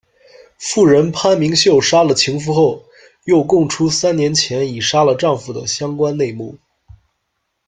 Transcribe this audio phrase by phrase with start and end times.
[0.57, 2.83] 妇人潘明秀杀了情夫后，
[3.25, 6.57] 又供出三年前已杀了丈夫的相关内幕。